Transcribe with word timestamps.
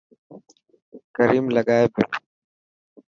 ڪريم 1.15 1.45
لگائي 1.55 1.85
پيو. 1.93 2.05